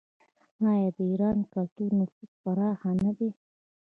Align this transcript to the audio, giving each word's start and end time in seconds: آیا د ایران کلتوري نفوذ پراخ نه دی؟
آیا 0.71 0.89
د 0.95 0.97
ایران 1.11 1.37
کلتوري 1.53 1.91
نفوذ 1.99 2.31
پراخ 2.43 2.81
نه 3.03 3.11
دی؟ 3.17 3.29